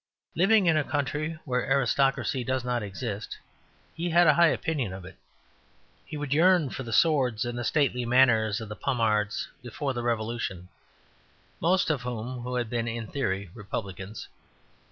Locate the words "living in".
0.33-0.75